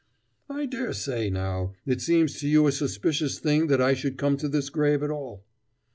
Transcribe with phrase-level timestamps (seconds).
[0.49, 4.35] "I dare say, now, it seems to you a suspicious thing that I should come
[4.37, 5.45] to this grave at all."